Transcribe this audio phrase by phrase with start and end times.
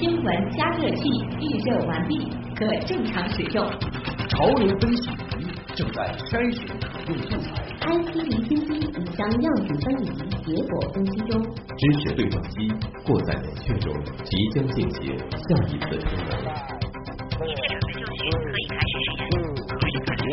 [0.00, 1.02] 新闻加热器
[1.42, 3.70] 预热完毕，可正常使用。
[4.30, 5.44] 潮流分析仪
[5.76, 7.52] 正在筛选可用素材。
[7.82, 10.06] IC 离心机已将样品分离，
[10.42, 11.38] 结果分析中。
[11.76, 12.72] 知识对撞机
[13.04, 13.92] 过在冷却中，
[14.24, 15.84] 即将进行下一次。
[17.44, 19.36] 一切准备就绪，可以开始实验。
[19.68, 20.32] 可以开始实验。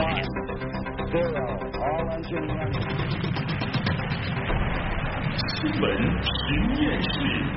[5.59, 5.83] 新闻
[6.23, 6.31] 实
[6.79, 7.56] 验室。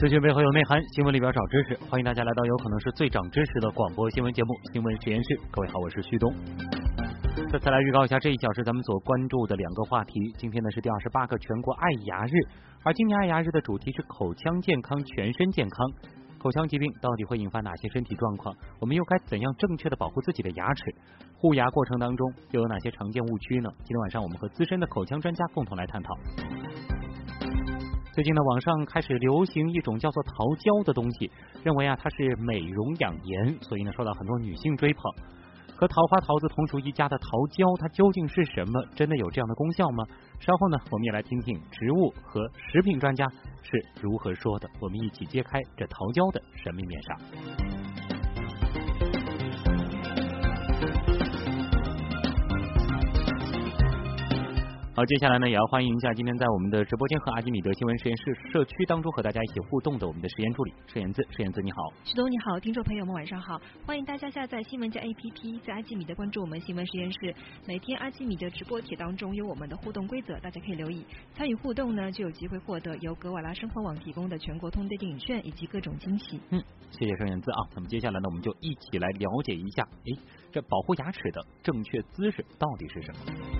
[0.00, 1.78] 资讯背后有内涵，新闻里边找知识。
[1.90, 5.36] 欢迎大家来到有可能是最长知识的广播新闻节目《新闻实验室》。
[5.50, 6.32] 各位好，我是旭东。
[7.52, 10.32] 这次来预告一下这一小时咱们所关注的两个话题。
[10.38, 12.32] 今天呢是第二十八个全国爱牙日，
[12.82, 15.84] 而今年爱牙日的主题是口腔健康、全身健康。
[16.40, 18.56] 口腔疾病到底会引发哪些身体状况？
[18.80, 20.82] 我们又该怎样正确的保护自己的牙齿？
[21.36, 23.68] 护牙过程当中又有哪些常见误区呢？
[23.84, 26.14] 今天晚上我们和资深的口腔专家共同来探讨。
[28.12, 31.30] 最近呢，网上开始流行一种叫做桃胶的东西，
[31.62, 35.02] 认为啊它是美容养颜，所以呢受到很多女性追捧。
[35.76, 38.84] 和桃花桃子同属一家的桃胶，它究竟是什么？
[38.96, 40.04] 真的有这样的功效吗？
[40.40, 43.24] 稍后呢，我们也来听听植物和食品专家
[43.62, 44.68] 是如何说的。
[44.80, 47.69] 我们一起揭开这桃胶的神秘面纱。
[55.00, 67.34] 好，接下来呢，也要欢迎一下今天在我们的直播间和阿基米德新闻实验室社区当中和大家一起互动的我们的实验助理摄言子，摄言子你好，徐东你好，听众朋友们晚上好，欢迎大家下载新闻加 APP，在阿基米德关注我们新闻实验室，
[67.66, 76.38] 每天阿基米德直播帖当中有我们的互动规则，大家可以留意，参与互动呢就有机会获得由格瓦拉生活网提供的全国通兑电影券以及各种惊喜。
[76.50, 80.20] 嗯，谢谢摄言子啊，那么接下来呢，我们就一起来了解一下，哎，
[80.52, 83.59] 这保护牙齿的正确姿势到底是什么？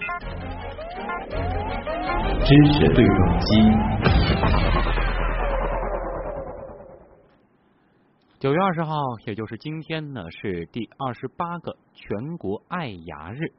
[0.00, 0.06] 知
[2.72, 3.52] 识对撞机。
[8.38, 8.94] 九月二十号，
[9.26, 13.52] 也就是今天呢，是第二十八个全国爱牙日。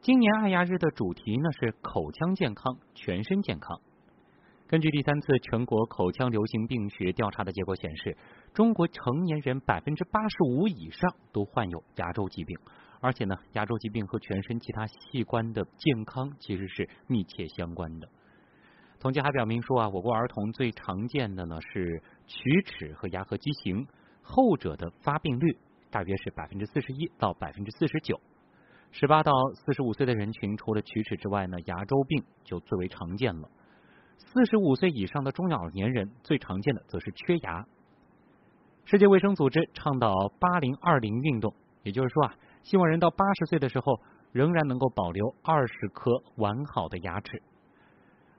[0.00, 3.80] 今年爱牙日的主题呢是口腔健康、全身健康。
[4.66, 8.16] 根据第三次全国口腔流行病学调查的结果显示，
[8.52, 12.58] 中国成年人百分之八十五以上都患有牙周疾病。
[13.02, 18.08] 而且呢，牙周疾病和全身其他器官的健康其实是密切相关的。
[19.00, 23.84] 统计还表明说啊，我国儿童最常见的呢是龋齿和牙颌畸形，
[24.22, 25.58] 后者的发病率
[25.90, 28.20] 大约是百分之四十一到百分之四十九。
[28.92, 33.50] 十八到四十五岁的人群，除了龋齿之外呢，牙周病就最为常见了。
[34.16, 37.66] 四十五岁以上的中老年人最常见的则是缺牙。
[38.84, 41.52] 世界卫生组织倡导八零二零运动，
[41.82, 42.34] 也就是说啊。
[42.62, 44.00] 希望人到八十岁的时候
[44.32, 47.42] 仍然能够保留二十颗完好的牙齿，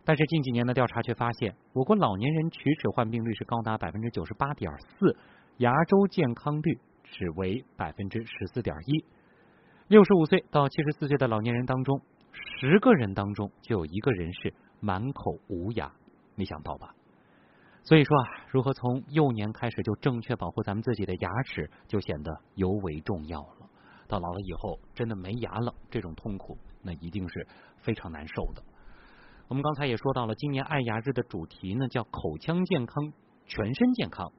[0.03, 5.16] 但是近几年的调查却发现，我国老年人龋齿患病率是高达百分之九十八点四，
[5.57, 9.06] 牙周健康率只为百分之十四点一。
[9.88, 12.01] 六十五岁到七十四岁的老年人当中，
[12.31, 15.91] 十个人当中就有一个人是满口无牙，
[16.35, 16.95] 没想到吧？
[17.83, 23.69] 所以说啊，如何从幼年开始就正确保护咱们自己的牙齿，就显得尤为重要了。
[24.13, 27.47] 到老了以后，真的没牙了，这种痛苦那一定是
[27.78, 28.62] 非常难受的。
[29.47, 33.12] 我们刚才也说到了，今年爱牙日的主题呢叫口腔健康、
[33.47, 34.31] 全身健康。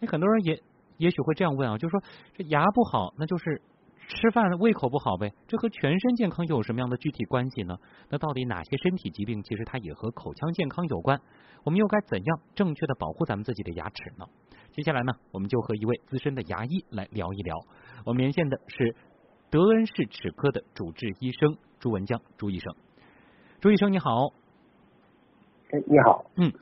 [0.00, 0.60] 哎，很多人也
[0.96, 2.02] 也许会这样问啊，就是说
[2.34, 3.62] 这牙不好，那就是
[4.08, 5.32] 吃饭胃口不好呗？
[5.46, 7.78] 这和全身健康又有什么样的具体关系呢？
[8.08, 11.20] 那到底哪些身体疾病其实它也和口腔健康有关？
[11.62, 14.26] 我们又该怎样正确的保护咱们自己的牙齿呢？
[14.72, 17.56] 接下来呢，我们就和一位资深的牙医来聊一聊。
[18.04, 18.96] 我们连线的是。
[19.50, 22.72] 德恩市齿科的主治医生朱文江朱医生，
[23.60, 24.28] 朱医生你好。
[25.72, 26.24] 哎，你好。
[26.36, 26.52] 嗯，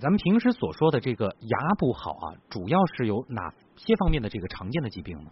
[0.00, 5.30] 咱们平时所说的这个牙不好啊，主要是有哪些方面的这个常见的疾病呢？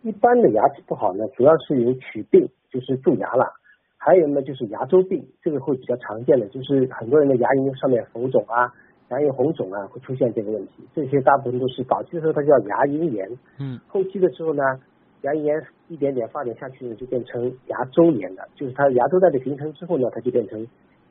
[0.00, 3.44] 一般的牙齿不好呢，主要是有龋病，就是蛀牙了；
[3.98, 8.72] 还有呢，就是牙周病，这个会比较常见的，就是很多人的牙龈上面浮肿啊，
[9.10, 10.88] 牙龈红肿啊，会出现这个问题。
[10.94, 14.62] 这些大部分都是早期的时候它叫牙龈炎，嗯，后期的时候呢。
[15.24, 18.46] 牙龈炎一点点发展下去呢，就变成牙周炎了。
[18.54, 20.66] 就是它牙周袋的形成之后呢，它就变成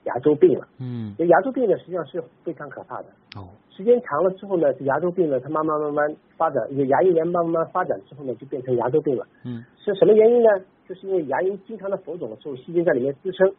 [0.06, 0.68] 牙周病了。
[0.80, 3.06] 嗯，牙周病呢，实际上是非常可怕的。
[3.36, 9.26] 哦，时间长了之后呢，这牙周病呢，它慢慢慢慢发展，一个牙龈炎慢慢发展之后呢，就变成牙周病了。
[9.44, 10.50] 嗯，是什么原因呢？
[10.88, 13.52] 就是因为牙龈经常的浮肿的时候，细菌在里面滋生，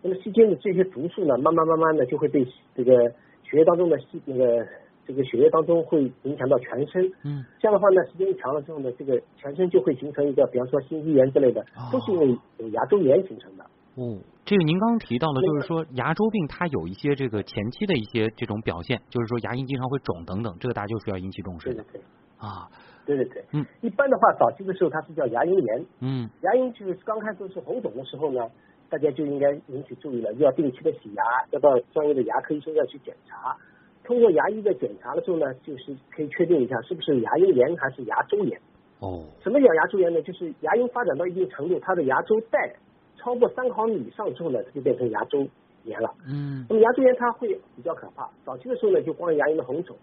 [0.00, 3.12] 那么细菌的这些毒素呢，慢慢慢慢的就会被这个
[3.44, 4.66] 血液当中的细那个
[5.12, 7.04] 这个血液当中会影响到全身。
[7.22, 13.64] 嗯，这样的话呢，时间一长了之后呢，这个全身就会形成一个，比方说心肌炎之类的，都是因为有牙周炎形成的。
[13.94, 14.16] 哦，
[14.46, 22.02] 这个您刚刚提到的，就是说牙周病它有一些这个前期的一些这种表现，就是说牙龈经常会肿等等，这个大家就是要引起重视的对对对，
[22.38, 22.68] 啊。
[23.04, 23.44] 对对对。
[23.52, 23.66] 嗯。
[23.82, 28.40] 一般的话，早期的时候它是叫牙龈炎，嗯牙龈就是刚开始是红肿的时候呢，
[28.88, 33.56] 大家就应该引起注意了，要定期的洗牙，要到专业的牙科医生要去检查。
[34.04, 38.60] 通过牙医的检查了之后呢，就是可以确定一下是不是牙龈炎还是牙周炎。
[39.00, 40.22] 哦什么叫牙周炎呢？
[40.22, 42.72] 就是牙龈发展到一定程度，它的牙周带
[43.16, 45.46] 超过三毫米以上之后呢，它就变成牙周
[45.84, 46.12] 炎了。
[46.26, 49.96] 嗯那么牙周炎它会比较可怕，早期的时候呢，就光是牙龈的红肿，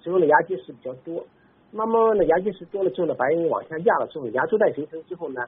[0.00, 1.24] 之后呢牙结石比较多，
[1.72, 5.44] 慢慢慢的牙结石多了之后呢，白牙龈往下压了之后，牙周带形成之后呢，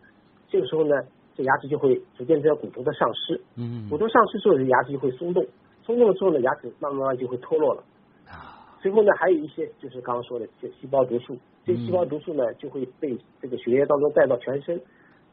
[0.48, 0.96] 这个时候呢，
[1.36, 5.46] 这牙齿就会逐渐这个骨头的丧失，嗯骨头丧失之后，这牙齿就会松动，
[5.84, 7.84] 松动了之后呢，牙齿慢慢慢慢就会脱落了。
[8.28, 14.80] 啊最后呢，还有一些就是刚刚说的这细胞毒素，这细胞毒素呢就会被这个血液当中带到全身，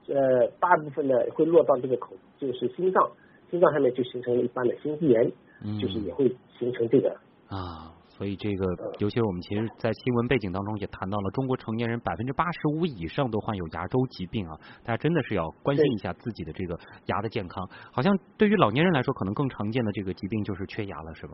[0.07, 3.12] 呃，大部分呢会落到这个口，就是心脏，
[3.51, 5.31] 心脏上面就形成了一般的心肌炎，
[5.63, 7.16] 嗯，就是也会形成这个
[7.48, 7.94] 啊。
[8.16, 8.66] 所以这个，
[9.00, 17.68] 尤其是我们其实，在新闻背景当中也谈到了，中国成年人百分之八十五以上都患有牙周疾病啊，大家真的是要关心一下自己的这个牙的健康。
[17.92, 21.34] 好像对于老年人来说，可能更常见的这个疾病就是缺牙了，是吧？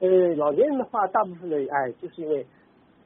[0.00, 2.46] 呃，老年人的话，大部分的哎，就是因为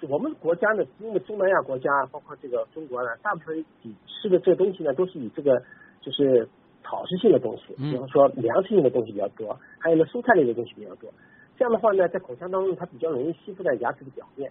[0.09, 5.63] 我们国家呢，因为东南亚国家，包括这个中国呢，大部分以吃的这个东西呢，都是以这个
[6.01, 6.49] 就是
[6.83, 11.11] 草食性的东西，嗯比方说粮食性的东西比较多，还有呢蔬菜类的东西比较多。
[11.57, 14.51] 这样的话呢，在口腔当中，它比较容易吸附在牙齿的表面，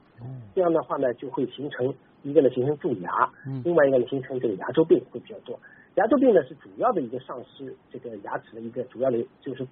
[0.53, 5.59] 这样的话呢，就会形成一个呢形成蛀牙，嗯另外一个呢形成这个牙周病会比较多。
[5.95, 9.67] 牙周病呢是主要的一个丧失这个牙齿的一个主要的就是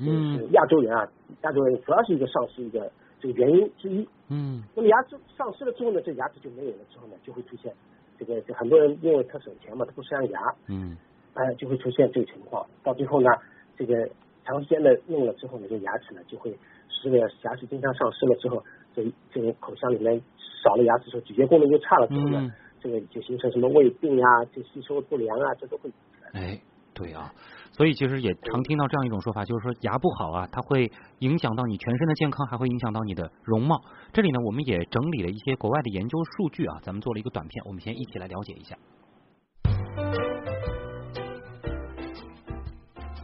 [0.00, 0.52] 嗯。
[0.52, 1.08] 亚洲人啊，
[1.42, 4.08] 亚洲人主要是一个丧失一个这个原因之一。
[4.28, 4.62] 嗯。
[4.74, 7.72] 那么牙齿丧失了之后呢，这牙齿就没有了之后呢，就会出现
[8.18, 10.96] 这个，就很多人因为他省钱嘛，他不镶牙，嗯。
[11.34, 12.66] 哎、就会出现这个情况。
[12.82, 13.28] 到最后呢，
[13.76, 14.08] 这个
[14.44, 16.50] 长时间的用了之后呢，这牙齿呢就会
[16.88, 18.62] 使这个牙齿经常丧失了之后，
[18.94, 20.20] 这这个口腔里面
[20.62, 22.52] 少了牙齿之后，咀嚼功能就差了之后呢，嗯。
[22.82, 25.90] 这个就形成什么胃病啊，就吸收不良啊，这都会
[26.32, 26.58] 哎，
[27.00, 27.32] 对啊，
[27.72, 33.80] 所以其实也常听到这样一种说法，就是说牙不好啊，它会影响到你全身的健康，还会影响到你的容貌。
[34.12, 38.76] 这里呢，我们也整理了一些国外的研究数据啊，咱们做了一个短片，我们先一起来了解一下。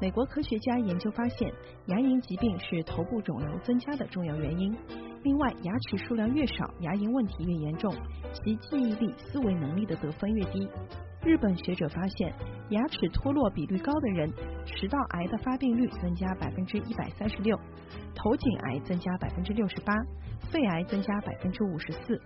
[0.00, 1.52] 美国科学家研究发现，
[1.86, 4.74] 牙龈疾病是头部肿瘤增加的重要原因。
[5.22, 7.92] 另外，牙齿数量越少，牙龈问题越严重，
[8.32, 10.66] 其记忆力、思维能力的得分越低。
[11.26, 12.32] 日本学者发现，
[12.68, 14.32] 牙齿脱落比率高的人，
[14.64, 17.58] 食道癌的发病率增加百分之一百三十六，
[18.14, 19.92] 头颈癌增加百分之六十八，
[20.52, 22.22] 肺癌增加百分之五十四。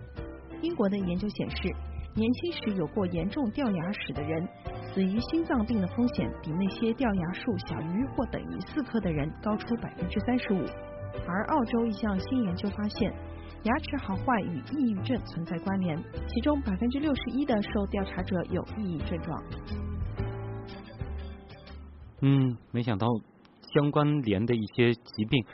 [0.61, 1.75] 英国的研究显示，
[2.13, 4.47] 年轻时有过严重掉牙史的人，
[4.93, 10.63] 死于心脏病的风险比那些掉牙数小于或等于四颗的人高出百分之三十五。
[11.27, 13.11] 而澳洲一项新研究发现，
[13.63, 15.95] 牙齿好坏与抑郁症存在关联，
[16.27, 19.43] 其中百分之六十一的受调查者有抑郁症状。
[22.21, 23.07] 嗯，没想到
[23.73, 25.45] 相关联的一些疾病，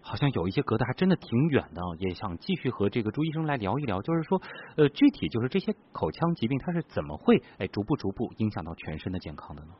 [0.00, 1.82] 好像有一些隔得还真的挺远的。
[1.98, 4.40] 也想继续和这个朱医生来聊一聊，就是说，
[4.76, 9.72] 呃，具体就是这些口腔疾病它是怎么会哎逐步逐步影响到全身的健康的呢？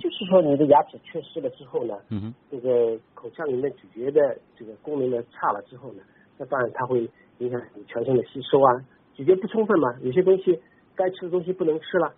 [0.00, 6.02] 就是说你的牙齿缺失了之后呢，嗯，这个口腔里面咀嚼的这个功能呢差了之后呢，
[6.38, 8.84] 那当然它会影响你全身的吸收啊，
[9.14, 10.58] 咀嚼不充分嘛，有些东西
[10.94, 12.12] 该吃的东西不能吃了，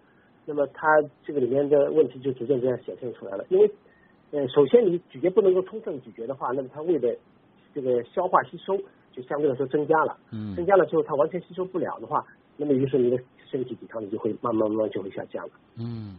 [0.46, 0.86] 那么它
[1.24, 3.44] 这个里面的问题就逐渐这样显现出来了。
[3.48, 3.70] 因为
[4.30, 7.16] 呃，首先你咀嚼不能够充分咀嚼的话，那么它胃的
[7.74, 8.76] 这个消化吸收
[9.12, 12.24] 就相对来说增加了，嗯增加了之后它完全吸收不了的话，
[12.56, 13.18] 那么于是你的
[13.50, 15.52] 身体抵抗力就会慢慢慢慢就会下降了。
[15.78, 16.16] 嗯。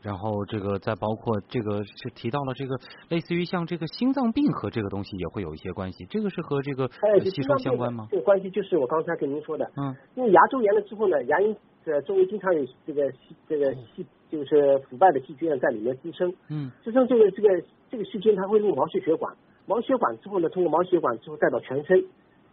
[0.00, 2.78] 然后这个再包括这个是提到了这个
[3.08, 6.88] 类似于像这个心脏病和这个东西也会有一些关系，这个是和这个
[7.24, 8.06] 吸收相关吗？
[8.10, 17.48] 这个关系就是我刚才跟您说的，嗯因为牙周炎了之后呢，牙龈这周围经常有这个细这个细就是腐败的细菌在里面滋生，嗯滋生这个这个
[17.90, 19.34] 这个细菌它会入毛细血管，
[19.66, 22.04] 毛细血管之后呢，通过毛细血管之后带到全身，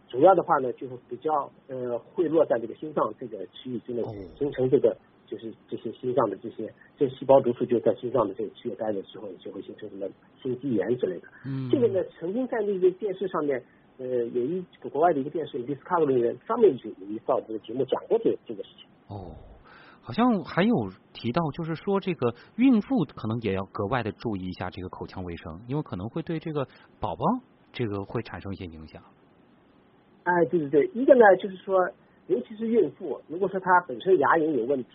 [0.08, 4.96] 主要的话呢就是比较呃会落在这个心脏这个区域之内哦，形成这个
[5.26, 10.06] 就是这些心脏的这些这细胞毒素就在心脏的这个区域待的时候，就会形成什么
[10.40, 11.26] 心肌炎之类的。
[11.44, 13.60] 嗯，这个呢，曾经在那个电视上面，
[13.98, 18.86] 呃，有一国外的一个电视 Discovery 呢，专门有有一道这个节目讲过这个这个事情。
[19.08, 19.34] 哦，
[20.00, 20.74] 好像还有
[21.12, 26.68] 提到，就是说这个孕妇可能也要格外的注意一下这个口腔卫生，因为可能会对这个
[27.00, 27.24] 宝宝
[27.72, 29.02] 这个会产生一些影响。
[30.26, 31.88] 哎，对对对，一个呢就是说，
[32.26, 34.90] 尤其是孕妇，如果说她本身牙龈有问题，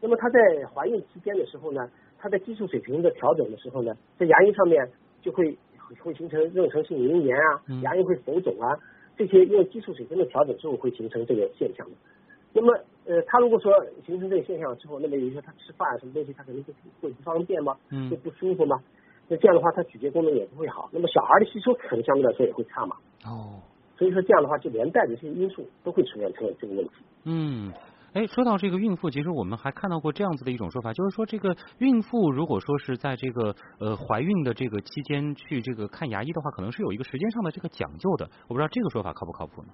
[0.00, 0.38] 那么她在
[0.72, 4.88] 怀孕期间的时候呢，她的激素水平的调整的时候呢，在牙龈上面
[5.20, 5.54] 就会
[6.02, 8.72] 会形成妊娠性龈炎啊，牙龈会浮肿啊，
[9.18, 11.92] 这些因为激素水平的调整之后会形成这个现象的。
[12.54, 12.72] 那么
[13.04, 13.70] 呃，她如果说
[14.06, 17.76] 形成这个现象之后，那么有时候她吃饭什么东西，她肯定会会不方便吗？
[17.90, 18.80] 嗯会不舒服吗？
[19.28, 22.96] 那这样的话，她咀嚼功能也不会好，那么小孩的吸收可能相对来说也会差嘛。
[23.24, 23.60] 哦，
[24.02, 26.92] 所以说这样的话，就连带着这些因素都会出现出这个问题。
[27.22, 27.72] 嗯。
[28.14, 38.28] 哎，说到这个孕妇，其实我们还看到过这样子的一种说法，就是说这个孕妇如果说是在这个呃怀孕的这个期间去这个看牙医的话，可能是有一个时间上的这个讲究的。
[38.48, 39.68] 我不知道这个说法靠不靠谱呢？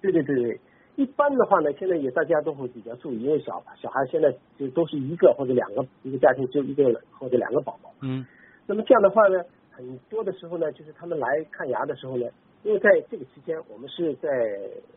[0.00, 0.60] 对对对对，
[0.96, 6.82] 一般的话呢，现在也大家都会比较注意，因为小小孩现在就都是一个或者两个一个家庭就一个
[7.12, 7.92] 或者两个宝宝。
[8.00, 8.24] 嗯
[8.66, 12.26] 那么这样的话呢，很多的时候呢，就是他们来看牙的时候呢，
[12.64, 14.28] 因为在这个期间，我们是在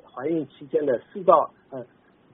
[0.03, 1.85] 怀孕期间的四到呃，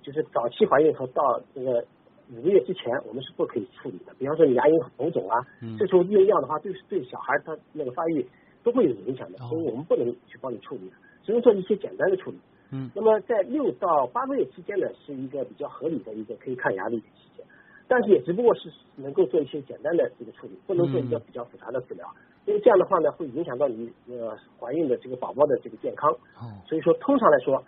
[0.02, 1.86] 就是早期怀孕和到这个
[2.34, 4.14] 五个月之前，我们是不可以处理的。
[4.18, 8.26] 比方说你牙龈红肿啊，嗯这时候用药的话，对对小孩他那个发育
[8.64, 10.92] 都会有影响的，哦所以我们不能去帮你处理，
[11.24, 12.38] 只能做一些简单的处理。
[12.72, 17.46] 嗯那么在六到八个月期间呢，是一个比较合理的一个可以看牙的一个期间，
[17.88, 22.06] 但是也只不过是能够做一些简单的这个处理，不能做一个比较复杂的治疗，
[22.48, 26.10] 因为这样的话呢，会影响到你呃怀孕的这个宝宝的这个健康。
[26.40, 27.62] 哦所以说，通常来说，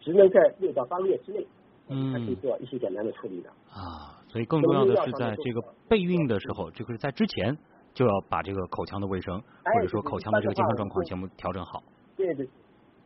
[0.00, 1.46] 只能在六到八个月之内，
[1.88, 3.48] 嗯才可以做一些简单的处理的。
[3.72, 7.56] 啊，所以更重要的是在这个备孕的时候，这个是在之前
[7.94, 11.82] 就要把这个口腔的卫生哎或者说口腔的这个健康状况全部调整好。
[12.16, 12.46] 对对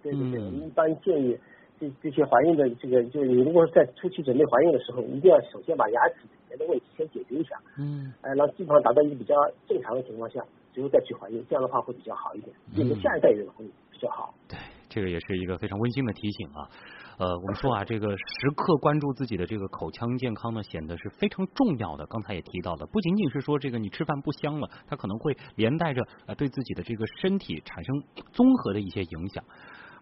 [0.02, 1.38] 对对对，嗯我们一般建议
[1.78, 9.34] 这这些怀孕的这个，就是你如果是在初期准备怀孕的时候，一定要首先把牙齿里面的问题先解决一下，嗯呃，让基本上达到一个比较
[9.68, 14.34] 正常的情况下，最后再去怀孕，这样的话会比较好一点，对你的下一代人会比较好。
[14.48, 16.68] 对，这个也是一个非常温馨的提醒啊。
[17.18, 22.06] 呃，我们说啊，这个时刻关注自己的这个口腔健康呢，显得是非常重要的。
[22.06, 28.02] 刚才也提到了，不仅仅是说这个你吃饭不香了，它可能会连带着呃对自己的这个身体产生
[28.32, 29.44] 综合的一些影响。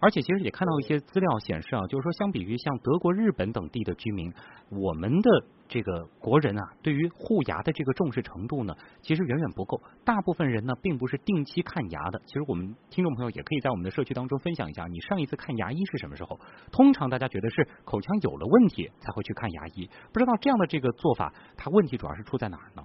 [0.00, 4.32] 而且其实也看到一些资料显示啊，就是说相比于像德国、日本等地的居民，
[4.70, 5.30] 我们的
[5.68, 9.80] 这个国人啊，对于护牙的这个重视程度呢，其实远远不够。
[10.04, 12.20] 大部分人呢，并不是定期看牙的。
[12.24, 16.40] 其实我们听众朋友也可以在我们的社区当中分享一下，你上一次看牙医是什么时候？
[16.72, 22.82] 通常大家觉得是口腔有了问题才会去看牙医，不知道这样的这个做法，它问题主要是出在哪儿呢？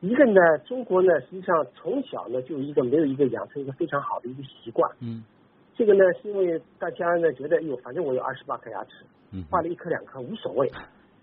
[0.00, 4.90] 一个呢，中国呢，实际上从小呢就一个没有一个养成一个非常好的一个习惯。
[5.00, 5.22] 嗯
[5.76, 10.70] 这个呢，是因为大家呢觉得，哎呦，反正我有二十八颗牙齿，嗯坏了一颗两颗无所谓，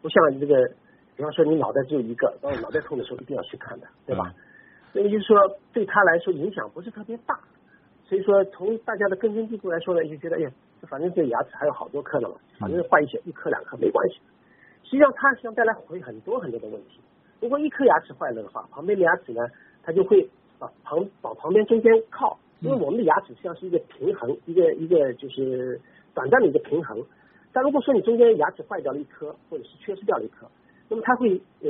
[0.02, 0.70] 不像这个，
[1.16, 4.34] 比方说你脑袋只有一个，然后脑袋痛的时候一定要去看的，对吧？
[4.94, 5.38] 那么就是说，
[5.72, 7.40] 对他来说影响不是特别大，
[8.04, 14.16] 所以说从大家的根深蒂固来说呢，就觉得，哎呀，反正这牙齿还有好多颗呢嘛，反正坏一些一颗两颗没关系。
[14.84, 17.00] 实际上它实际上带来会很多很多的问题。
[17.40, 19.42] 如果一颗牙齿坏了的话，旁边的牙齿呢，
[19.82, 20.30] 它就会
[20.60, 25.80] 把旁往旁边中间靠，因为我们的牙齿实际上是一个平衡，一个一个就是
[26.14, 27.04] 短暂的一个平衡。
[27.52, 30.48] 但如果说你中间牙齿坏掉了一颗，或者是缺失掉了一颗，
[30.88, 31.70] 那么它会呃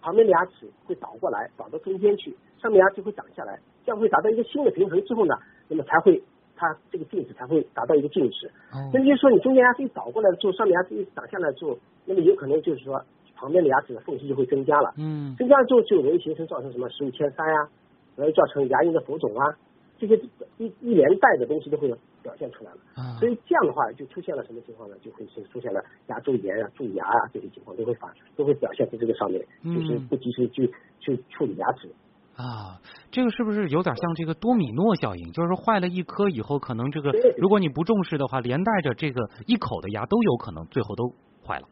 [0.00, 5.34] 旁边的牙齿会倒过来，倒到中间去，上面牙齿会长下来，这样会达到一个新的平衡之后呢，
[5.68, 6.22] 那么才会
[6.56, 8.46] 它这个镜子才会达到一个静止。
[8.72, 11.76] 哦那么就是说你中间牙齿一倒过来之后，上面牙齿一长下来之后，
[12.06, 13.02] 那么有可能就是说
[13.36, 14.94] 旁边的牙齿的缝隙就会增加了。
[14.96, 17.68] 嗯增加了之后就容易形成造成什么食物牵塞呀，
[18.16, 19.56] 容易造成牙龈的浮肿啊，
[19.98, 20.16] 这些
[20.58, 21.88] 一一连带的东西都会
[22.22, 22.78] 表现出来了。
[22.94, 24.96] 啊所以这样的话就出现了什么情况呢？
[25.02, 31.90] 就会是出现了牙周炎啊、蛀牙啊这些情况都会发都会表现在这个上面，嗯就是不及时去去处理牙齿。
[32.36, 32.78] 啊，
[33.10, 35.32] 这个是不是有点像这个多米诺效应？
[35.32, 41.12] 就是说坏了一颗以后，可能这个如果你不重视的话，连带着这个一口的牙都有可能最后都
[41.44, 41.66] 坏了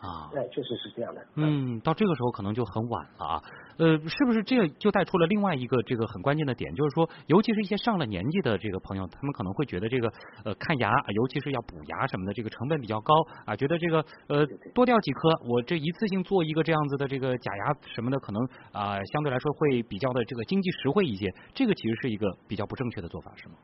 [0.00, 0.30] 啊。
[0.34, 1.20] 哎，确实是这样的。
[1.36, 3.42] 嗯，到这个时候可能就很晚了啊。
[3.78, 10.12] 呃，是不是这就带出了另外一个这个很关键的点，就是说，尤其是一些上了年纪的这个朋友，他们可能会觉得这个
[10.44, 13.14] 呃看牙，尤其是要补牙什么的，这个成本比较高
[13.46, 18.42] 啊，觉得这个呃多掉几颗，我这一次性做一个这样子的这个假牙什么的，可能
[18.72, 21.32] 啊、相对来说会比较的这个经济实惠一些。
[21.54, 23.54] 这个其实是一个比较不正确的做法，是吗？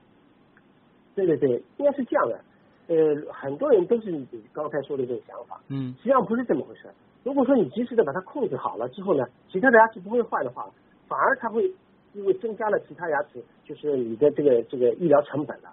[1.14, 2.40] 对对对，应该是这样的。
[2.88, 2.96] 呃，
[3.32, 6.88] 很多人都是你刚才说的这种想法，嗯实际上不是这么回事。
[7.24, 10.70] 如果说你及时的把它控制好了之后呢，其他的牙齿不会坏的话，
[11.08, 11.68] 反而它会
[12.12, 15.72] 因为增加了其他牙齿，就是你的这个这个医疗成本了。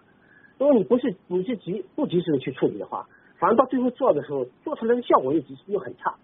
[0.58, 6.16] 如果你不是你是及不及时的去处理的话，反而到最后做的时候，做出来的效果又又很差。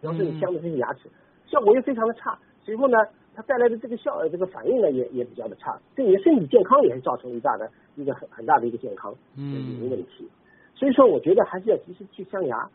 [0.00, 1.10] 比方说你镶的这些牙齿，
[1.46, 2.96] 效果又非常的差，随后呢，
[3.34, 10.28] 它带来的这个效这个反应呢也也比较的差，对你的身体健康也是造成一大的一个很很大的一个健康嗯问题。
[10.74, 12.68] 所以说，我觉得还是要及时去镶牙，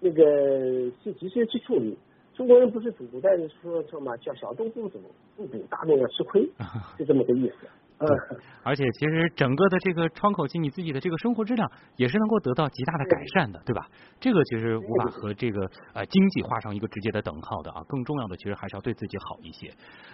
[0.00, 1.96] 那个去及时去处理。
[2.34, 3.30] 中国人不是古代
[3.62, 4.98] 说说嘛，叫小动不补，
[5.36, 6.44] 不补大动要吃亏，
[6.98, 7.66] 就这么个意思。
[8.06, 13.86] 对，而且其实整个的这个窗口期，你自己的这个生活质量也是能够得到极大的改善的，对吧？
[14.20, 17.82] 这个其实无法和这个呃经济画上一个直接的等号的啊。
[17.88, 19.70] 更重要的，其实还是要对自己好一些。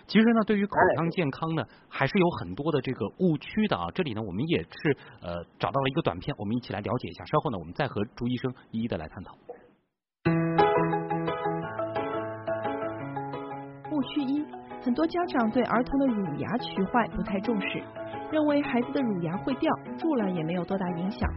[0.07, 3.87] 其实呢，对于口腔健康呢，还是有很多的这个误区的啊。
[3.95, 7.25] 这里呢，我们也是呃找到了一个短片，我们一起来了解一下。
[7.25, 9.35] 稍后呢，我们再和朱医生一一的来探讨。
[13.93, 14.45] 误区一：
[14.83, 17.83] 很多家长对儿童的乳牙龋坏不太重视，
[18.33, 21.29] 认为孩子的乳牙会掉，蛀了也没有多大影响。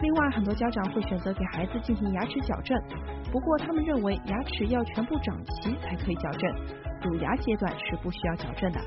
[0.00, 2.76] 另外，很多家长会选择给孩子进行牙齿矫正，
[3.30, 6.50] 不过他们认为牙齿要全部长齐才可以矫正，
[7.04, 8.80] 乳牙阶段是不需要矫正的。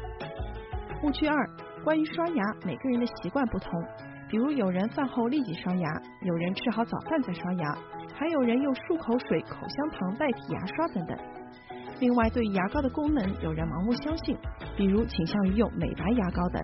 [1.03, 1.47] 误区二：
[1.83, 3.71] 关于刷牙，每个人的习惯不同，
[4.27, 7.77] 比如有人饭后立即刷牙，有人吃好早饭再刷牙，
[8.15, 11.17] 还有人用漱口水、口香糖代替牙刷等等。
[11.99, 14.37] 另外，对牙膏的功能，有人盲目相信，
[14.75, 16.63] 比如倾向于用美白牙膏等。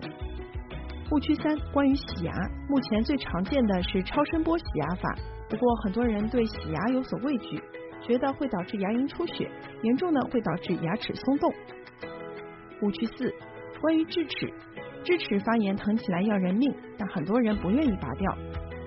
[1.11, 2.33] 误区三：关于洗牙，
[2.67, 5.15] 目前最常见的是超声波洗牙法，
[5.49, 7.61] 不过很多人对洗牙有所畏惧，
[8.01, 9.49] 觉得会导致牙龈出血，
[9.83, 11.53] 严重呢会导致牙齿松动。
[12.81, 13.33] 误区四：
[13.79, 14.53] 关于智齿，
[15.03, 18.37] 智齿发炎疼起来要人命，但很多人不愿意拔掉。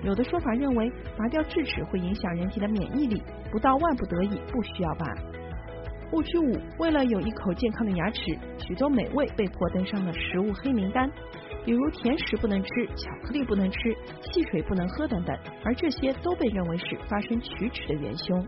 [0.03, 3.21] 有的说法认为，拔掉智齿会影响人体的免疫力，
[3.51, 5.05] 不到万不得已不需要拔。
[6.15, 11.11] 误区五：为了有一口健康的牙齿，许多美味被迫登上了食物黑名单，
[11.65, 13.77] 比如甜食不能吃、巧克力不能吃、
[14.21, 18.47] 汽水不能喝等等，而这些都被认为是发生龋齿的元凶。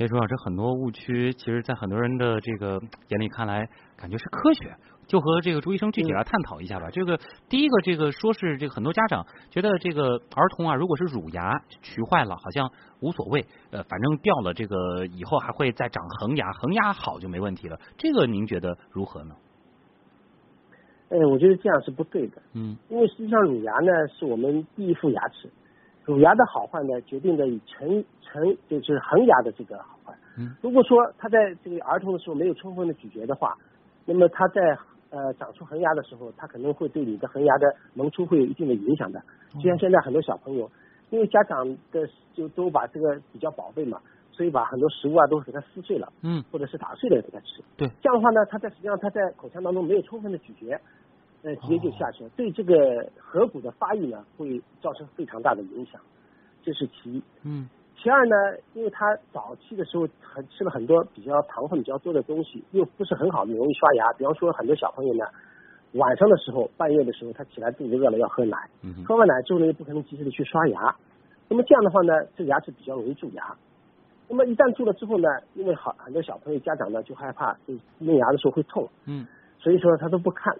[0.00, 4.74] 别说啊，这很多误区，其实在很多人的这个眼里看来，感觉是科学。
[5.06, 6.88] 就和这个朱医生具体来探讨一下吧。
[6.90, 7.18] 这个
[7.50, 12.70] 第一个，这个说是这个很多家长觉得这个儿童啊，如果是乳牙龋坏了，好像
[13.00, 17.78] 无所谓，呃，反正掉了这个以后还会再长恒牙，恒牙好就没问题了。
[17.98, 19.34] 这个您觉得如何呢？
[21.10, 22.40] 哎，我觉得这样是不对的。
[22.54, 25.50] 嗯，因为实际上乳牙呢是我们第一副牙齿，
[26.04, 29.76] 乳牙的好坏呢决定着以成成就是恒牙的这个
[30.62, 33.56] 如果说他在这个儿童的时候没有充分的咀嚼的话，
[34.06, 34.78] 那么他在
[35.10, 39.20] 呃长出恒牙的时候，他可能会对你的恒牙的萌出会有一定的影响的。
[39.54, 40.70] 就像现在很多小朋友，
[41.10, 47.62] 因为家长的就都把这个比较宝贝嘛，所以把很多食物啊都给他撕碎了，嗯，或者是打碎了给他吃。
[47.76, 50.80] 对，这样的话呢，他在实际上他在口腔当中没有充分的咀嚼，
[51.42, 56.00] 呃，直接就下去了，对这个颌骨的发育呢会造成非常大的影响，
[56.62, 57.22] 这是其一。
[57.42, 57.68] 嗯。
[58.02, 58.34] 其二呢，
[58.72, 64.10] 因为他早期的时候很吃了很多比较糖分比较多的东西，又不是很好的容易刷牙。
[64.14, 65.24] 比方说很多小朋友呢，
[65.92, 70.96] 晚上的时候半夜的时候他起来肚子饿了要喝奶，嗯、喝完奶之后呢又不可能及时的去刷牙，
[71.46, 73.54] 那么这样的话呢，这个牙齿比较容易蛀牙。
[74.28, 79.26] 那么一旦蛀了之后呢，因为好很多小朋友家长呢就害怕，就弄牙的时候会痛，嗯，
[79.58, 80.56] 所以说他都不看，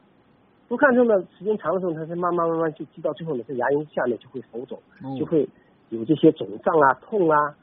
[0.69, 5.49] 不看之后呢，时间长了之后，他就慢慢慢慢就积到最后呢，这牙龈下面就会浮肿，哦、就会。
[5.91, 7.55] 有这些肿胀啊、痛啊，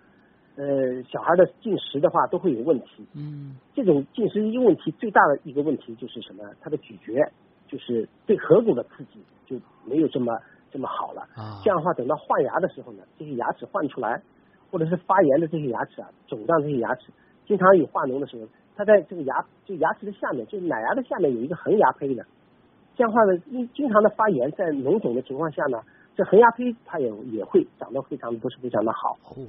[0.55, 3.05] 呃，小孩的进食的话都会有问题。
[3.13, 6.43] 嗯，这种进食一问题最大的一个问题就是什么？
[6.61, 7.13] 他的咀嚼
[7.67, 10.37] 就是对颌骨的刺激就没有这么
[10.71, 11.21] 这么好了。
[11.35, 14.21] 啊，这样的话，等到换牙的时候呢，这些牙齿换出来，
[14.71, 17.11] 或者是发炎的这些牙齿啊、肿胀这些牙齿，
[17.45, 22.25] 经常有化脓的时候，它在这个牙就牙齿的下面，就是奶牙的下面有一个恒牙胚的。
[22.95, 25.79] 这样的话呢，因经常的发炎，在脓肿的情况下呢。
[26.17, 29.45] 这恒牙胚它也也会长得非常不是非常的好，哦，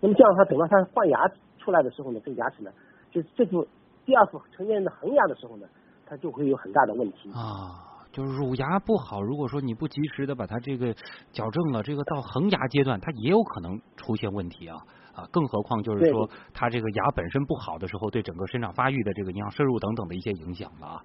[0.00, 1.18] 那么这样的话，等到它换牙
[1.58, 2.70] 出来的时候呢，这个牙齿呢，
[3.10, 3.66] 就是这副
[4.06, 5.66] 第二副成年人的恒牙的时候呢，
[6.06, 7.90] 它就会有很大的问题啊。
[8.12, 10.94] 就是乳牙不好，如果说你不及时的把它这个
[11.32, 14.76] 矫正了，这个到恒牙阶段，它也有可能出现问题啊
[15.14, 15.26] 啊！
[15.32, 21.02] 更何况就是说，它这个牙本身不好的时候，对整个生长发育的这个营养摄入等等的一些影响了啊。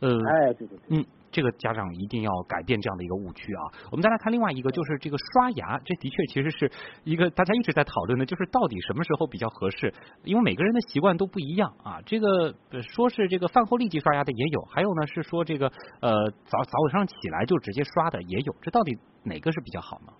[0.00, 3.62] 呃，哎，对对对，嗯，这个家长一定要改变这样的一个误区啊。
[3.90, 6.70] 我们再来看另外一个，就是这个刷牙，这的确其实是
[7.02, 9.92] 一个大家一直在讨论的，就是到底什么时候比较合适？
[10.22, 11.98] 因为每个人的习惯都不一样啊。
[12.06, 15.66] 这个说是这个饭后立即刷牙的也有，还有呢是说这个
[16.00, 16.12] 呃
[16.44, 20.12] 早早上起来就直接刷的也有，这到底哪个是比较好呢？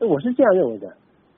[0.00, 0.88] 我是这样认为的，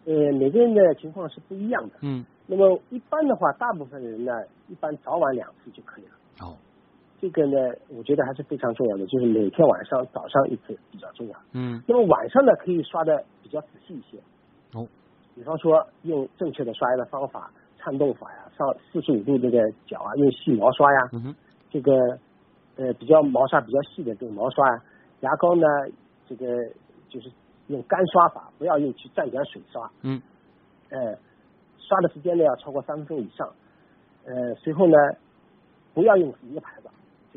[0.07, 1.95] 呃，每个人的情况是不一样的。
[2.03, 2.25] 嗯。
[2.47, 4.33] 那么一般的话，大部分人呢，
[4.69, 6.11] 一般早晚两次就可以了。
[6.41, 6.57] 哦。
[7.21, 7.57] 这个呢，
[7.89, 11.39] 我觉得还是非常重要的，就是每天晚上早上一次比较重要。
[11.53, 14.19] 嗯那么晚上呢，可以刷的比较仔细一些。
[14.73, 14.87] 哦。
[15.35, 21.01] 比方说，用正确的刷牙的方法，颤动法呀，上四十五度这个角啊，用细毛刷呀。
[21.13, 21.35] 嗯哼。
[21.71, 21.93] 这个
[22.77, 24.83] 呃比较毛刷比较细的这个毛刷呀，
[25.21, 25.67] 牙膏呢，
[26.27, 26.47] 这个
[27.09, 27.31] 就是
[27.69, 29.91] 用干刷法，不要用去蘸点水刷。
[30.03, 30.21] 嗯。
[30.91, 31.17] 呃，
[31.79, 33.51] 刷的时间呢要超过三分钟以上。
[34.25, 34.97] 呃，随后呢，
[35.95, 36.89] 不要用一个牌子，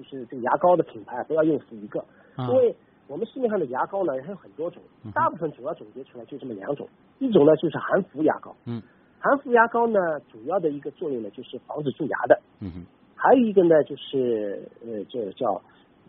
[0.01, 1.99] 就是这个牙膏的品牌不要用死一个，
[2.35, 2.73] 啊因为
[3.07, 4.81] 我们市面上的牙膏呢还有很多种，
[5.13, 6.87] 大部分主要总结出来就这么两种，
[7.19, 8.81] 一种呢就是含氟牙膏，嗯
[9.19, 9.99] 含氟牙膏呢
[10.31, 12.85] 主要的一个作用呢就是防止蛀牙的，嗯哼
[13.15, 15.61] 还有一个呢就是呃这叫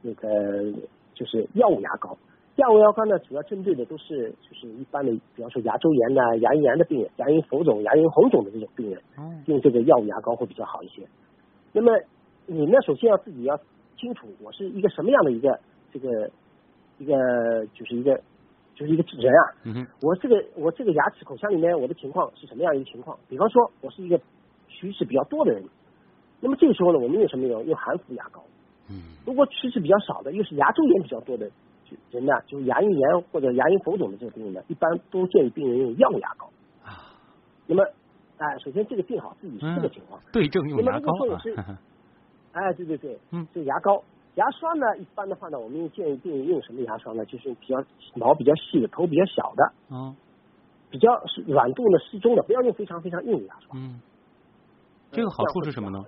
[0.02, 0.72] 那个
[1.14, 2.16] 就是药物牙膏。
[2.56, 11.02] 药物牙膏呢，主要针对的都是就是一般的，比方说牙周炎呐、牙龈炎的病人、牙龈浮肿、牙龈红肿的这种病人，哦用这个药物牙膏会比较好一些。
[11.72, 11.90] 那么
[12.44, 13.58] 你呢，首先要自己要
[14.00, 15.60] 清楚我是一个什么样的一个
[15.92, 16.30] 这个
[16.98, 18.16] 一个就是一个
[18.74, 23.18] 就是一个人啊，嗯我这个我这个牙齿口腔里面我的情况是什么样一个情况？
[23.28, 24.18] 比方说我是一个
[24.70, 25.62] 龋齿比较多的人，
[26.40, 27.62] 那么这个时候呢，我们用什么用？
[27.66, 28.42] 用含氟牙膏。
[28.88, 31.46] 嗯如果龋齿比较少的，又是牙周炎比较多的
[31.84, 36.50] 就人呢，就是牙龈炎或者牙龈浮肿的这个病人呢，一般都建议病人用药物牙膏。
[36.82, 37.12] 啊
[37.66, 37.84] 那么，
[38.38, 40.20] 哎，首先这个定好自己是这个情况。
[40.32, 41.12] 对症用牙膏
[42.52, 44.02] 哎，对对对，嗯，这个牙膏。
[44.36, 47.24] 牙刷呢，一般的话呢，我们建议病人用什么牙刷呢？
[47.26, 47.82] 就是比较
[48.14, 50.14] 毛比较细的，头比较小的，嗯
[50.90, 53.70] 比较是软度呢适中的，不要用非常非常硬的牙刷。
[53.74, 54.00] 嗯，
[55.10, 56.02] 这个好处是什么呢？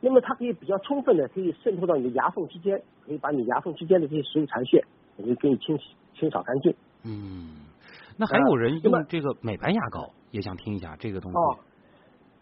[0.00, 4.84] 那么它可以比较充分的可以渗透到你的牙缝之间，可以把你牙缝之间的这些食物残屑，
[5.16, 6.74] 也就给你清洗清扫干净。
[7.04, 7.64] 嗯，
[8.18, 11.38] 那还有人用这个美白牙膏，也想听一下这个东西。
[11.38, 11.58] 哦，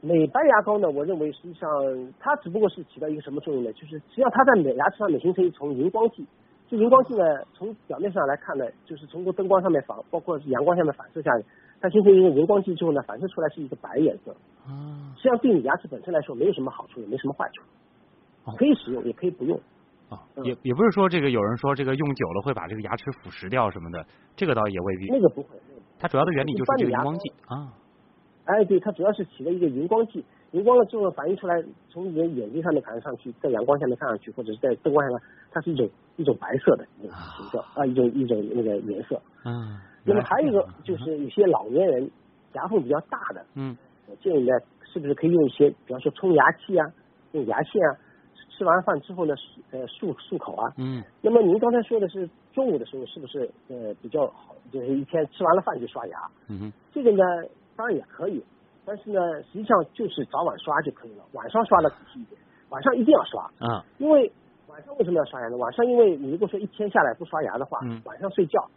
[0.05, 1.71] 美白牙膏呢，我认为实际上
[2.19, 3.73] 它只不过是起到一个什么作用呢？
[3.75, 6.27] 就是实际上它在美牙齿上面形成一层荧光剂，
[6.69, 7.23] 这荧光剂呢，
[7.55, 11.45] 从表面上来看呢，就是通过灯光上面反，包括阳光下面反射下来，
[11.81, 14.35] 它形成一个荧光剂之后呢，反射出来是一个白颜色。
[14.67, 17.63] 啊实际上对你牙齿本身来说没有什么好处，也没什么坏处
[18.45, 19.57] 哦，可以使用也可以不用。
[20.09, 25.07] 啊，嗯也也不是说这个有人说这个用久了会把这个牙齿腐蚀掉什么的，这个倒也未必。
[25.13, 27.73] 那个不会，那个不会它主要的原理就是这个荧光剂一啊。
[28.45, 39.21] 哎，对，它主要是起了一个荧光剂，荧光了之后反映出来，从你的眼睛上面看上去，在阳光下面看上去，或者是在灯光下面，它是一种一种白色的一种形状啊，一种一种那个颜色。
[39.45, 39.79] 嗯。
[40.05, 42.11] 那么还有一个就是有些老年人
[42.55, 43.77] 牙缝比较大的，嗯
[44.09, 44.59] 我建议呢，
[44.93, 46.91] 是不是可以用一些，比方说冲牙器啊，
[47.31, 47.95] 用牙线啊，
[48.51, 49.33] 吃完饭之后呢，
[49.71, 50.73] 呃漱漱口啊。
[50.77, 56.19] 嗯那么您刚才说的是中午的时候是不是呃比较好，就是一天吃完了饭就刷牙？
[56.49, 57.23] 嗯哼这个呢，
[57.77, 58.43] 当然也可以，
[58.85, 63.85] 但是呢，实际上就是早晚刷就可以了，晚上刷的仔细一点，晚上一定要刷，啊。
[63.99, 64.31] 因为
[64.69, 65.57] 晚上为什么要刷牙呢？
[65.57, 68.01] 晚上因为你如果说一天下来不刷牙的话，嗯。
[68.05, 68.69] 晚上睡觉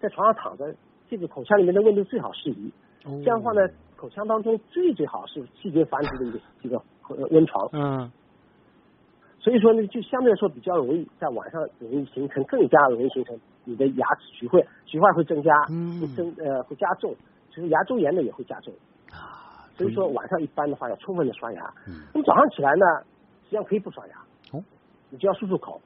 [0.00, 0.74] 在床上躺着，
[1.08, 2.72] 这个口腔里面的温度最好适宜，
[3.04, 3.20] 哦。
[3.24, 6.76] 这样的话呢，口腔当中最最好是细菌繁殖的一个一个
[7.08, 8.10] 呃温床，嗯。
[9.40, 16.00] 所以说呢，就相对来说比较容易在晚上容易形成，更加容易形成你的牙齿龋坏，龋坏会增加，嗯。
[16.00, 17.14] 会增呃会加重，
[17.50, 18.72] 其实牙周炎呢也会加重。
[19.10, 21.72] 啊，所以说晚上一般的话要充分的刷牙。
[21.86, 22.84] 嗯那么早上起来呢，
[23.44, 24.14] 实际上可以不刷牙。
[24.52, 24.62] 哦。
[25.10, 25.80] 你就要漱漱口，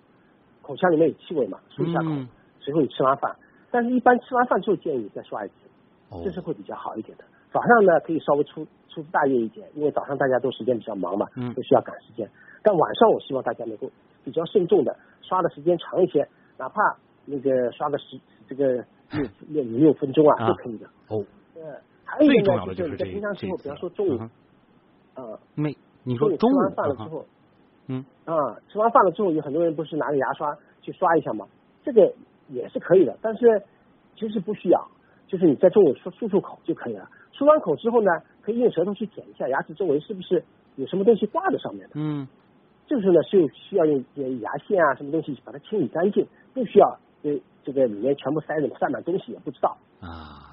[0.62, 2.28] 口腔里面有气味嘛，漱一下口，嗯
[2.60, 3.34] 随后你吃完饭。
[3.70, 5.54] 但是，一般吃完饭之后建议你再刷一次，
[6.10, 7.24] 哦这是会比较好一点的。
[7.52, 12.28] 早上呢可以稍微粗粗枝大叶一点，因为早上大家都时间比较忙嘛，嗯都需要赶时间。
[12.62, 13.90] 但晚上我希望大家能够
[14.24, 18.84] 比较慎重的刷的时间长一些，哪怕那个刷个十这个
[19.48, 20.86] 六六五六分钟啊啊都可以的。
[21.08, 21.24] 哦，
[21.62, 24.30] 呃，还有一最重要个就是在平常时候，这一次比方说中午嗯，
[25.14, 27.24] 呃，没你说中午午吃完饭了之啊后，
[27.86, 28.34] 嗯啊，
[28.68, 31.46] 吃完饭了之后，有很多人不是拿着牙刷去刷一下吗？
[31.84, 32.12] 这个
[32.48, 33.62] 也是可以的，但是
[34.16, 34.88] 其实不需要，
[35.28, 37.08] 就是你在中午漱漱漱口就可以了。
[37.32, 38.10] 漱完口之后呢，
[38.42, 40.44] 可以用舌头去舔一下牙齿周围是不是
[40.76, 41.92] 有什么东西挂在上面的。
[41.94, 42.26] 嗯
[42.86, 49.78] 这个时候呢，是有需要用呃牙线啊什么东西把它清理干净，不需要呃这个里面全部塞着塞满东西也不知道。
[50.00, 50.51] 啊，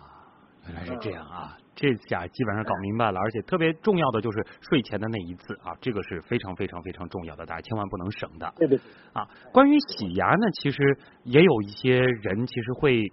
[0.70, 8.84] 原来是这样啊，这下基本上搞明白了，而且特别重要的就是睡前的那一次啊，这个是非常非常非常重要的，大家千万不能省的对对对。
[9.14, 9.28] 啊。
[9.52, 13.12] 关于洗牙呢，其实也有一些人其实会。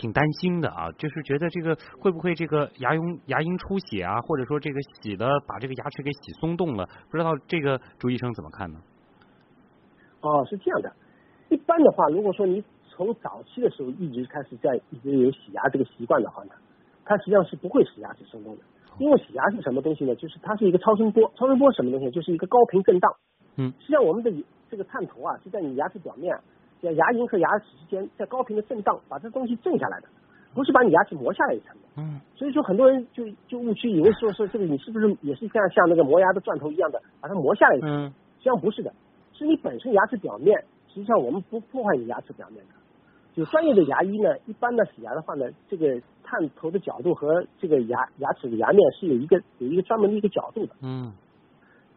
[0.00, 8.78] 挺担心的啊，就是觉得这个会不会这个牙龈牙龈出血啊，或者说这个洗的把这个牙齿给洗松动了，不知道这个朱医生怎么看呢？
[10.20, 10.92] 哦，是这样的。
[11.48, 16.52] 一般的话，如果说你从早期的时候一直开始在一直有洗牙这个习惯的话呢，
[17.08, 18.62] 它实际上是不会使牙齿松动的。
[18.98, 20.14] 因为洗牙是什么东西呢？
[20.16, 22.10] 就是它是一个超声波，超声波什么东西？
[22.10, 23.10] 就是一个高频震荡。
[23.56, 24.30] 嗯，实际上我们的
[24.68, 26.36] 这个探头啊是在你牙齿表面，
[26.82, 30.08] 在牙龈和牙齿之间在高频的震荡，把这东西震下来的，
[30.52, 31.88] 不是把你牙齿磨下来一层的。
[31.96, 37.88] 嗯，所以说很多人就就误区以为说说这个你是不是也是像像那个磨牙的钻头一样的把它磨下来一层？
[37.88, 38.92] 嗯，实际上不是的，
[39.32, 42.74] 是你本身牙齿表面，实际上我们不破坏你牙齿表面的。
[43.38, 50.74] 就专业的牙医呢，一般的洗牙的话呢，这个探头的角度和这个牙牙齿的牙面是有一个有一个专门的一个角度的。
[50.82, 51.12] 嗯，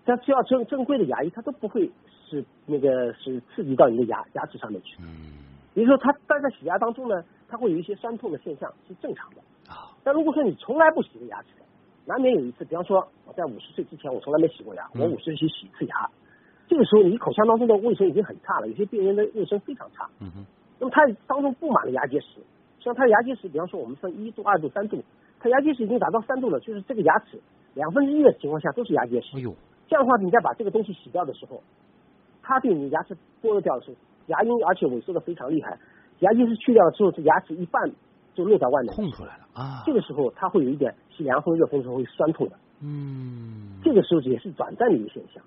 [0.05, 1.91] 但只要正正规的牙医，他都不会
[2.29, 4.97] 是那个是刺激到你的牙牙齿上面去。
[5.01, 5.33] 嗯，
[5.73, 9.37] 也就是说，他但在洗牙当中呢，它会有一些酸痛的现象是正常的。
[9.67, 11.65] 啊，但如果说你从来不洗过牙齿的，
[12.05, 16.07] 难免有一次，比方说我在五十岁之前我从来没洗过牙，嗯我五十岁去洗一次牙，
[16.67, 20.07] 这个时候你口腔当中的卫生已经很差了，有些病人的卫生非常差。
[20.19, 20.45] 嗯哼，
[20.81, 22.41] 那么它当中布满了牙结石，
[22.79, 25.03] 像它的牙结石，比方说我们分一度、二度、三度，
[25.39, 27.39] 它牙结石已经达到三度了，就是这个牙齿
[27.75, 29.37] 两分之一的情况下都是牙结石。
[29.37, 29.53] 哎呦，
[29.87, 31.61] 这样的话，你再把这个东西洗掉的时候，
[32.41, 35.77] 它对你牙齿剥落掉的时候，牙龈而且萎缩的非常厉害，
[36.19, 37.91] 牙结石去掉了之后，这牙齿一半
[38.33, 38.95] 就露在外面。
[38.95, 45.43] 空出来了啊，这个时候它会有一点是凉风、热风的时候会酸痛的，嗯，这个时候也是短暂的一个现象，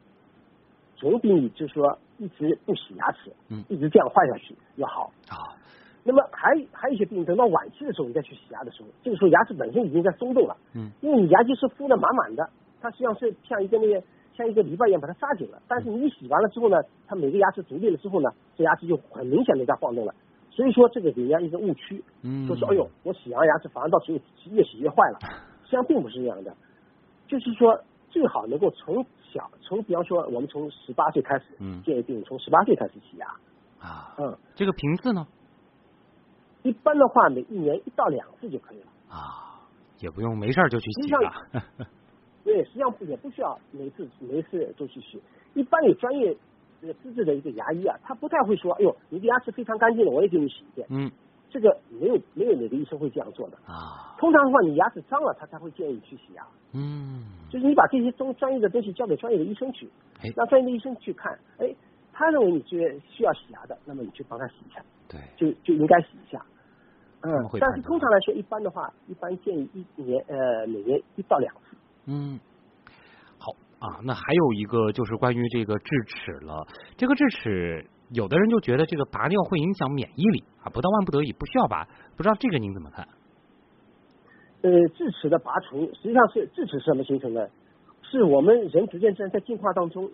[0.95, 5.13] 总比你就是说一直不洗牙齿，嗯一直这样换下去要好。
[5.29, 5.57] 啊，
[6.03, 12.49] 那么还还有一些病人等到晚期的时候，你再去洗牙的时候，这个时候牙齿本身已经在松动了，嗯，因为你牙结石敷的满满的，
[12.81, 14.03] 它实际上是像一个那个
[14.37, 15.61] 像一个篱笆一样把它扎紧了。
[15.67, 20.15] 但是你一洗完了之后呢，它每个牙齿独立了之后呢，这牙齿就很明显的在晃动了。
[20.51, 24.19] 所以说这个给人家一个误区，嗯，说是哎呦，我洗完牙齿反而到时候
[24.53, 25.19] 越洗越坏了，
[25.65, 26.55] 实际上并不是这样的，
[27.27, 33.27] 就是说最好能够从小从比方说我们从十八岁开始，嗯建议病人从十八岁开始洗牙，
[33.81, 35.27] 啊，嗯，这个频次呢？
[36.63, 38.87] 一般的话每一年一到两次就可以了。
[39.11, 39.61] 啊，
[39.99, 41.61] 也不用没事就去洗牙，
[42.45, 45.21] 对，实际上不也不需要每次每次都去洗。
[45.55, 46.37] 一般有专业
[46.81, 50.87] 这个资质的一个牙医啊，他不太会说，哎呦，你的牙齿非常干净了，我也给你洗一遍。
[50.91, 51.11] 嗯
[51.55, 53.57] 这个没有没有哪个医生会这样做的。
[53.65, 56.45] 啊，通常的话，你牙齿脏了，他才会建议去洗牙。
[56.73, 59.89] 嗯，就是你把这些东专业的东西交给专业的医生去
[60.21, 61.73] 哎，让专业的医生去看，哎，
[62.13, 62.77] 他认为你这
[63.09, 66.45] 需要洗牙的，那么你去帮他洗一下，对，就就应该洗一下。
[67.23, 71.77] 嗯但是通常来说，一般的话，一般建议一年呃每年一到两次。
[72.07, 72.39] 嗯，
[73.39, 76.67] 好啊，那还有一个就是关于这个智齿了。
[76.97, 81.87] 这个智齿，有的人就觉得这个拔掉会影响免疫力啊，不到万不得已不需要拔，
[82.17, 83.07] 不知道这个您怎么看？
[84.63, 87.51] 呃，智齿的拔除实际上是智齿是什么形成的？
[88.03, 90.09] 是我们人逐渐在在进化当中，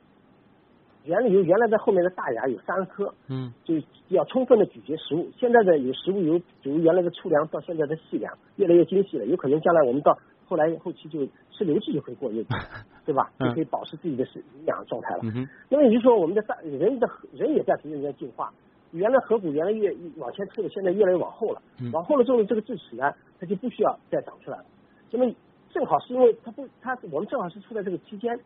[1.04, 3.74] 原来由原来在后面的大牙有三颗，嗯就
[4.08, 5.30] 要充分的咀嚼食物。
[5.38, 9.26] 现在的有食物由由原来的粗粮到现在的细粮，越来越精细了。
[9.26, 10.16] 有可能将来我们到
[10.50, 12.48] 后来后期就吃流质就可以过日子，
[13.06, 13.30] 对吧？
[13.38, 15.20] 嗯就可以保持自己的是营养状态了。
[15.68, 18.52] 那么也就是说，我们的大人的人也在逐渐在进化。
[18.90, 21.62] 原来颌骨原来越往前推的，现在越来越往后了。
[21.80, 24.64] 嗯往后了之后，这个智齿呢，它就不需要再长出来了。
[25.12, 25.32] 那么
[25.72, 28.36] 正好是因为它不，它我们正好是处在这个期间，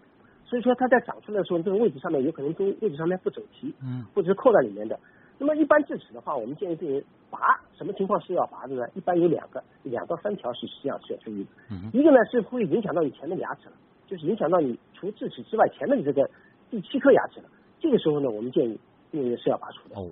[0.44, 5.00] 所以说它在长出来的时候，这个位置上面有可能都位置上面不整齐，嗯或者是扣在里面的。
[5.38, 8.86] 那么一般智齿的话，我们建议病人拔，什么情况是要拔的呢？
[8.94, 11.50] 一般有两个，两到三条是实际上是要注意的。
[11.70, 13.72] 嗯，一个呢是会影响到你前面的牙齿了，
[14.06, 16.30] 就是影响到你除智齿之外前面的这个
[16.70, 17.48] 第七颗牙齿了。
[17.80, 18.78] 这个时候呢，我们建议
[19.10, 20.00] 病人是要拔除的。
[20.00, 20.08] 哦，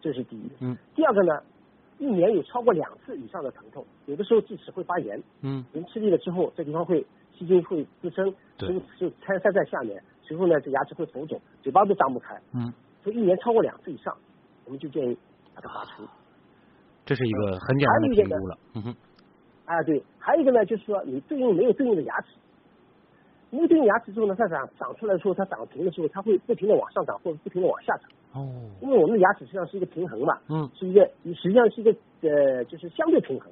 [0.00, 0.50] 这是第一。
[0.60, 1.40] 嗯第二个呢，
[1.98, 7.06] 一年有超过两次以上的疼痛，有的时候智齿会发炎，嗯人吃力了之后，这地方会
[7.38, 12.38] 细菌会滋生，对就就塞塞在下面，随后呢，这牙齿会浮肿，嘴巴都张不开。
[12.52, 14.16] 嗯，所以一年超过两次以上，
[14.64, 15.16] 我们就建议
[15.54, 16.04] 把它拔除。
[17.06, 18.58] 这是一个很简单的评估了。
[18.74, 18.96] 嗯哼，
[19.64, 22.28] 啊，对，还有一个呢，就是说你对应没有对应的牙齿，
[23.50, 31.90] 没有对应牙齿之后呢，它长长出来的时候，它长平的时候，它会不停的往上长或者不停的往下长，哦，因为我们的牙齿实际上是一个平衡嘛，嗯是一个实际上是一个
[32.22, 33.50] 呃就是相对平衡，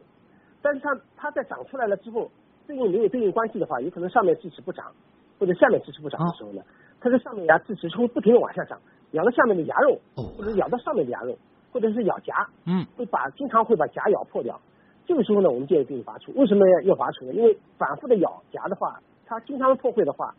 [0.62, 2.30] 但是它它在长出来了之后，
[2.66, 4.92] 对应没有对应关系的话，有可能上面智齿不长，
[5.38, 6.62] 或者下面智齿不长的时候呢，
[7.00, 8.78] 它的上面牙智齿会不停的往下长，
[9.12, 11.36] 咬到下面的牙肉，哦或者咬到上面的牙肉，
[11.72, 14.60] 或者是咬夹，嗯会把经常会把夹咬破掉。
[15.06, 16.32] 这个时候呢，我们建议给你拔除。
[16.36, 17.32] 为什么要要拔除呢？
[17.32, 20.34] 因为反复的咬夹的话，它经常破坏的话，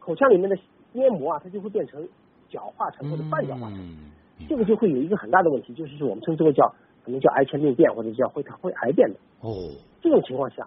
[0.00, 0.58] 口腔里面的
[0.92, 2.08] 黏膜啊，它就会变成
[2.48, 4.10] 角化层或者半角化层，嗯，
[4.48, 6.66] 这个就会有一个很大的问题，就是说我们称之为叫
[7.04, 9.14] 可能叫癌前病变或者叫会会癌变的。
[9.40, 9.70] 哦，
[10.02, 10.66] 这种情况下，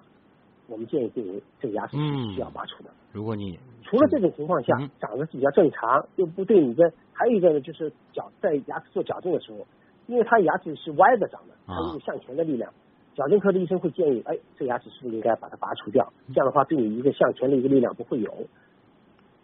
[0.67, 2.89] 我们建议病人这个牙齿嗯是需要拔除的。
[3.11, 9.65] 如果你除了这种情况下嗯长得比较正常，又不对你的，还有一个呢，就是矫在牙齿做矫正的时候，
[10.07, 12.73] 因为它牙齿是歪的长的，它啊有向前的力量，
[13.13, 16.11] 矫正科的医生会建议，哎，这牙齿是不是应该把它拔除掉？
[16.27, 18.31] 这样的话，对你一个向前的一个力量不会有。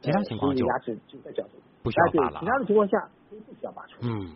[0.01, 1.51] 其他情况就牙齿就在矫正，
[1.83, 2.39] 不需要拔了。
[2.39, 3.99] 其他的情况下不需要拔除。
[4.01, 4.35] 嗯。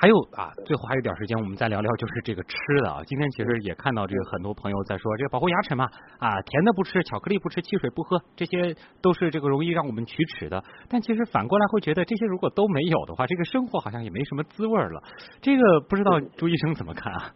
[0.00, 3.02] 还有啊，最后还有点时间，我们再聊聊就是这个吃的啊。
[3.04, 5.84] 今天其实也看到这个很多朋友在说，这个保护牙齿嘛
[6.18, 10.64] 啊，甜的不吃，巧克力不吃，汽水不喝，这些都是这个容易让我们龋齿的。
[10.88, 15.02] 但其实反过来会觉得，这些如果都没有的话，这个生活好像也没什么滋味了。
[15.42, 17.34] 这个不知道朱医生怎么看啊？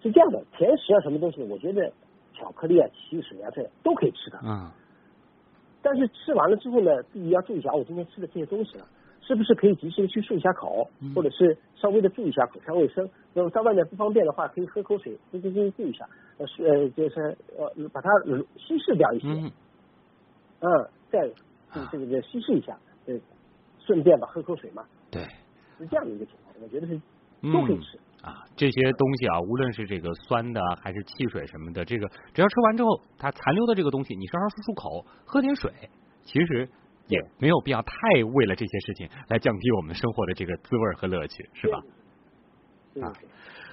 [0.00, 1.92] 是这样的，甜食啊，什么东西，我觉得
[2.32, 4.40] 巧克力啊、汽水啊，这都可以吃的。
[4.42, 4.70] 嗯。
[5.82, 8.86] 但是吃完了之后呢，自己要注意一下，我今天吃的这些东西了。
[9.28, 13.06] 是不是可以及时的去漱一下口，或者是稍微的注意一下口腔卫生？
[13.34, 18.08] 那么在外面不方便的话，可以喝口水，轻轻轻注意一下，呃，呃，就是呃，把它
[18.56, 19.28] 稀释掉一些，
[20.60, 21.30] 嗯，再
[21.74, 23.14] 这个这个稀释一下，呃，
[23.78, 25.22] 顺便吧，喝口水嘛，对，
[25.76, 26.98] 是这样的一个情况，我觉得是
[27.52, 35.70] 都可以吃啊，这些东西啊，无论是这个酸的还是汽水什么的，这个只要吃完之后，它残留的这个东西，你稍稍漱漱口，喝点水，
[36.22, 36.66] 其实。
[37.08, 37.92] 也没有必要太
[38.34, 41.82] 为了这些事情来降低我们生活的这个滋味和乐趣，是吧？
[43.02, 43.12] 啊，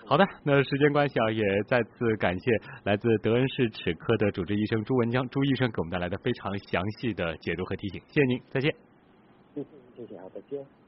[0.06, 2.52] 好的，那时间关系啊，也再次感谢
[2.84, 8.74] 来自德恩市齿科的主治医生朱文江朱医生给我们带来的非常详细的解读和提醒，谢谢您，再见。
[9.56, 10.85] 谢谢，谢谢，好，再见。